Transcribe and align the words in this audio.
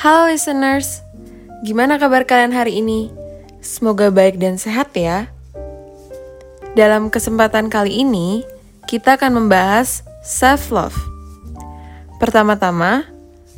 Halo 0.00 0.32
listeners, 0.32 1.04
gimana 1.60 2.00
kabar 2.00 2.24
kalian 2.24 2.56
hari 2.56 2.80
ini? 2.80 3.12
Semoga 3.60 4.08
baik 4.08 4.40
dan 4.40 4.56
sehat 4.56 4.96
ya. 4.96 5.28
Dalam 6.72 7.12
kesempatan 7.12 7.68
kali 7.68 8.00
ini, 8.00 8.40
kita 8.88 9.20
akan 9.20 9.44
membahas 9.44 10.00
self-love. 10.24 10.96
Pertama-tama, 12.16 13.04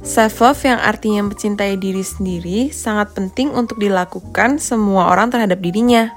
self-love 0.00 0.64
yang 0.64 0.80
artinya 0.80 1.28
mencintai 1.28 1.76
diri 1.76 2.00
sendiri 2.00 2.72
sangat 2.72 3.12
penting 3.12 3.52
untuk 3.52 3.76
dilakukan 3.76 4.56
semua 4.56 5.12
orang 5.12 5.28
terhadap 5.28 5.60
dirinya. 5.60 6.08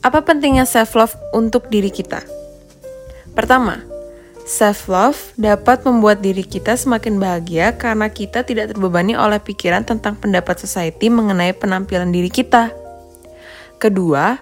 Apa 0.00 0.24
pentingnya 0.24 0.64
self-love 0.64 1.12
untuk 1.36 1.68
diri 1.68 1.92
kita? 1.92 2.24
Pertama, 3.36 3.84
Self-love 4.44 5.32
dapat 5.40 5.88
membuat 5.88 6.20
diri 6.20 6.44
kita 6.44 6.76
semakin 6.76 7.16
bahagia 7.16 7.80
karena 7.80 8.12
kita 8.12 8.44
tidak 8.44 8.76
terbebani 8.76 9.16
oleh 9.16 9.40
pikiran 9.40 9.88
tentang 9.88 10.20
pendapat 10.20 10.60
society 10.60 11.08
mengenai 11.08 11.56
penampilan 11.56 12.12
diri 12.12 12.28
kita. 12.28 12.68
Kedua, 13.80 14.36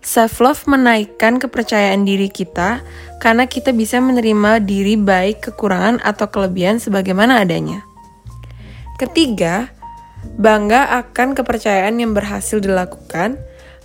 self-love 0.00 0.64
menaikkan 0.64 1.36
kepercayaan 1.36 2.08
diri 2.08 2.32
kita 2.32 2.80
karena 3.20 3.44
kita 3.44 3.76
bisa 3.76 4.00
menerima 4.00 4.64
diri 4.64 4.96
baik 4.96 5.52
kekurangan 5.52 6.00
atau 6.00 6.32
kelebihan 6.32 6.80
sebagaimana 6.80 7.44
adanya. 7.44 7.84
Ketiga, 8.96 9.68
bangga 10.40 10.96
akan 11.04 11.36
kepercayaan 11.36 12.00
yang 12.00 12.16
berhasil 12.16 12.56
dilakukan 12.56 13.36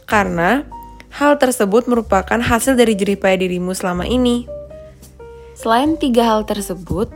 karena 0.07 0.63
hal 1.11 1.35
tersebut 1.35 1.91
merupakan 1.91 2.39
hasil 2.39 2.79
dari 2.79 2.95
jeripaya 2.95 3.35
dirimu 3.35 3.75
selama 3.75 4.07
ini. 4.07 4.56
Selain 5.57 5.97
tiga 5.97 6.21
hal 6.21 6.45
tersebut, 6.45 7.09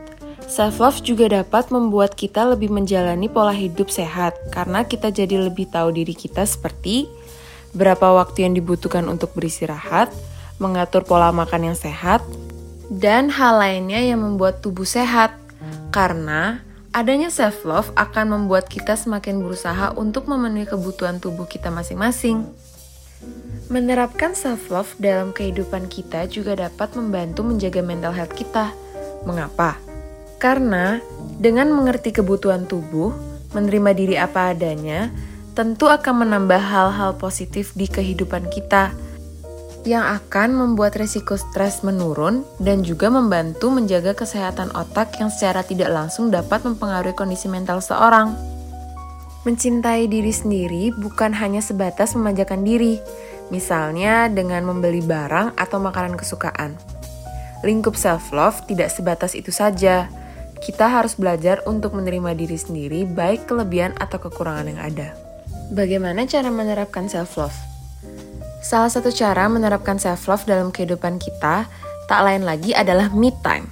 self-love 0.50 1.06
juga 1.06 1.30
dapat 1.30 1.70
membuat 1.70 2.18
kita 2.18 2.42
lebih 2.50 2.74
menjalani 2.74 3.30
pola 3.30 3.54
hidup 3.54 3.94
sehat 3.94 4.34
karena 4.50 4.82
kita 4.82 5.14
jadi 5.14 5.46
lebih 5.46 5.70
tahu 5.70 5.94
diri 5.94 6.18
kita 6.18 6.42
seperti 6.50 7.06
berapa 7.78 8.02
waktu 8.02 8.50
yang 8.50 8.58
dibutuhkan 8.58 9.06
untuk 9.06 9.38
beristirahat, 9.38 10.10
mengatur 10.58 11.06
pola 11.06 11.30
makan 11.30 11.70
yang 11.70 11.78
sehat, 11.78 12.26
dan 12.90 13.30
hal 13.30 13.62
lainnya 13.62 14.02
yang 14.02 14.26
membuat 14.26 14.66
tubuh 14.66 14.90
sehat. 14.90 15.38
Karena 15.94 16.66
adanya 16.98 17.30
self-love 17.30 17.94
akan 17.94 18.42
membuat 18.42 18.66
kita 18.66 18.98
semakin 18.98 19.38
berusaha 19.38 19.94
untuk 19.94 20.26
memenuhi 20.26 20.66
kebutuhan 20.66 21.22
tubuh 21.22 21.46
kita 21.46 21.70
masing-masing. 21.70 22.50
Menerapkan 23.68 24.34
self-love 24.34 24.98
dalam 24.98 25.36
kehidupan 25.36 25.92
kita 25.92 26.26
juga 26.32 26.58
dapat 26.58 26.96
membantu 26.98 27.46
menjaga 27.46 27.84
mental 27.84 28.16
health 28.16 28.34
kita. 28.34 28.74
Mengapa? 29.28 29.78
Karena 30.42 30.98
dengan 31.38 31.70
mengerti 31.70 32.10
kebutuhan 32.10 32.66
tubuh, 32.66 33.14
menerima 33.54 33.92
diri 33.94 34.16
apa 34.18 34.56
adanya, 34.56 35.14
tentu 35.54 35.86
akan 35.92 36.26
menambah 36.26 36.58
hal-hal 36.58 37.14
positif 37.20 37.76
di 37.78 37.86
kehidupan 37.86 38.50
kita 38.50 38.96
yang 39.82 40.06
akan 40.06 40.54
membuat 40.54 40.94
resiko 40.94 41.34
stres 41.38 41.82
menurun 41.82 42.46
dan 42.62 42.86
juga 42.86 43.10
membantu 43.10 43.74
menjaga 43.74 44.14
kesehatan 44.14 44.70
otak 44.78 45.18
yang 45.18 45.34
secara 45.34 45.66
tidak 45.66 45.90
langsung 45.90 46.30
dapat 46.30 46.62
mempengaruhi 46.62 47.18
kondisi 47.18 47.50
mental 47.50 47.82
seorang. 47.82 48.38
Mencintai 49.42 50.06
diri 50.06 50.30
sendiri 50.30 50.94
bukan 50.94 51.34
hanya 51.34 51.66
sebatas 51.66 52.14
memanjakan 52.14 52.62
diri, 52.62 53.02
misalnya 53.52 54.32
dengan 54.32 54.64
membeli 54.64 55.04
barang 55.04 55.60
atau 55.60 55.78
makanan 55.78 56.16
kesukaan. 56.16 56.80
Lingkup 57.62 57.94
self-love 57.94 58.66
tidak 58.66 58.90
sebatas 58.90 59.38
itu 59.38 59.54
saja. 59.54 60.10
Kita 60.64 60.90
harus 60.90 61.14
belajar 61.14 61.62
untuk 61.70 61.94
menerima 61.94 62.34
diri 62.34 62.58
sendiri, 62.58 63.06
baik 63.06 63.46
kelebihan 63.46 63.94
atau 64.02 64.18
kekurangan 64.18 64.66
yang 64.72 64.82
ada. 64.82 65.14
Bagaimana 65.70 66.26
cara 66.26 66.50
menerapkan 66.50 67.06
self-love? 67.06 67.54
Salah 68.62 68.90
satu 68.90 69.10
cara 69.10 69.50
menerapkan 69.50 69.98
self-love 69.98 70.46
dalam 70.46 70.70
kehidupan 70.70 71.18
kita 71.18 71.66
tak 72.06 72.22
lain 72.22 72.46
lagi 72.46 72.78
adalah 72.78 73.10
me 73.10 73.34
time, 73.42 73.66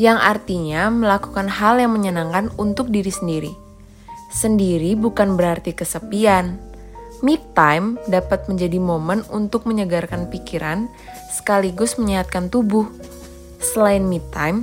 yang 0.00 0.16
artinya 0.16 0.88
melakukan 0.88 1.50
hal 1.50 1.76
yang 1.76 1.92
menyenangkan 1.92 2.48
untuk 2.56 2.88
diri 2.88 3.12
sendiri. 3.12 3.52
Sendiri 4.32 4.96
bukan 4.96 5.36
berarti 5.36 5.72
kesepian, 5.76 6.67
Me 7.18 7.34
time 7.58 7.98
dapat 8.06 8.46
menjadi 8.46 8.78
momen 8.78 9.26
untuk 9.34 9.66
menyegarkan 9.66 10.30
pikiran 10.30 10.86
sekaligus 11.34 11.98
menyehatkan 11.98 12.46
tubuh. 12.46 12.86
Selain 13.58 14.06
me 14.06 14.22
time, 14.30 14.62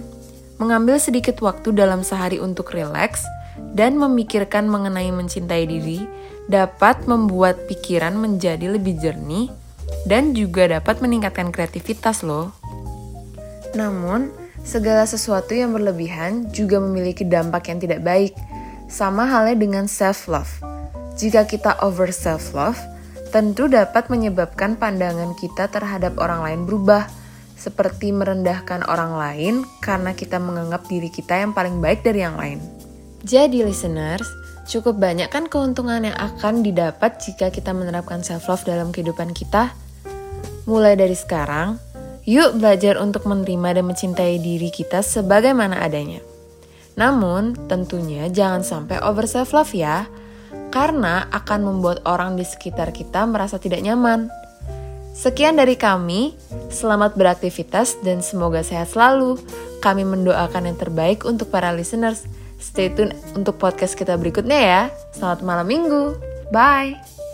mengambil 0.55 0.95
sedikit 0.95 1.35
waktu 1.43 1.75
dalam 1.75 1.99
sehari 1.99 2.39
untuk 2.39 2.71
rileks 2.71 3.27
dan 3.75 3.99
memikirkan 3.99 4.71
mengenai 4.71 5.11
mencintai 5.11 5.67
diri 5.67 6.07
dapat 6.47 7.03
membuat 7.11 7.67
pikiran 7.67 8.15
menjadi 8.15 8.71
lebih 8.71 9.03
jernih 9.03 9.51
dan 10.07 10.31
juga 10.31 10.71
dapat 10.71 11.03
meningkatkan 11.03 11.51
kreativitas 11.51 12.23
loh. 12.23 12.55
Namun, 13.75 14.31
segala 14.63 15.03
sesuatu 15.03 15.51
yang 15.51 15.75
berlebihan 15.75 16.47
juga 16.55 16.79
memiliki 16.79 17.27
dampak 17.27 17.67
yang 17.67 17.83
tidak 17.83 17.99
baik, 17.99 18.31
sama 18.87 19.27
halnya 19.27 19.59
dengan 19.59 19.91
self-love 19.91 20.74
jika 21.15 21.47
kita 21.47 21.79
over 21.79 22.11
self-love, 22.11 22.79
tentu 23.31 23.71
dapat 23.71 24.11
menyebabkan 24.11 24.75
pandangan 24.75 25.31
kita 25.39 25.71
terhadap 25.71 26.19
orang 26.19 26.43
lain 26.43 26.61
berubah, 26.67 27.07
seperti 27.55 28.11
merendahkan 28.11 28.83
orang 28.85 29.15
lain 29.15 29.53
karena 29.79 30.11
kita 30.11 30.37
menganggap 30.43 30.85
diri 30.91 31.07
kita 31.07 31.39
yang 31.39 31.55
paling 31.55 31.79
baik 31.79 32.03
dari 32.03 32.19
yang 32.19 32.35
lain. 32.35 32.59
Jadi 33.23 33.63
listeners, 33.63 34.27
cukup 34.67 34.99
banyak 34.99 35.31
kan 35.31 35.47
keuntungan 35.47 36.03
yang 36.03 36.13
akan 36.19 36.61
didapat 36.61 37.17
jika 37.23 37.49
kita 37.49 37.71
menerapkan 37.71 38.21
self-love 38.21 38.67
dalam 38.67 38.91
kehidupan 38.91 39.31
kita? 39.31 39.73
Mulai 40.69 40.99
dari 40.99 41.15
sekarang, 41.17 41.79
yuk 42.27 42.59
belajar 42.59 42.99
untuk 42.99 43.23
menerima 43.25 43.81
dan 43.81 43.85
mencintai 43.87 44.35
diri 44.37 44.69
kita 44.69 44.99
sebagaimana 45.01 45.79
adanya. 45.79 46.19
Namun, 46.99 47.55
tentunya 47.67 48.27
jangan 48.29 48.61
sampai 48.61 49.01
over 49.01 49.25
self-love 49.25 49.73
ya, 49.73 50.05
karena 50.69 51.27
akan 51.31 51.59
membuat 51.63 52.03
orang 52.03 52.35
di 52.35 52.43
sekitar 52.43 52.91
kita 52.91 53.23
merasa 53.23 53.55
tidak 53.55 53.79
nyaman. 53.79 54.27
Sekian 55.15 55.55
dari 55.55 55.79
kami, 55.79 56.35
selamat 56.67 57.15
beraktivitas 57.15 57.95
dan 58.03 58.19
semoga 58.19 58.59
sehat 58.59 58.91
selalu. 58.91 59.39
Kami 59.79 60.03
mendoakan 60.03 60.67
yang 60.67 60.75
terbaik 60.75 61.23
untuk 61.23 61.47
para 61.47 61.71
listeners. 61.71 62.27
Stay 62.59 62.91
tune 62.91 63.15
untuk 63.31 63.55
podcast 63.55 63.95
kita 63.95 64.19
berikutnya 64.19 64.59
ya. 64.59 64.81
Selamat 65.15 65.39
malam 65.47 65.67
minggu. 65.71 66.19
Bye. 66.51 67.24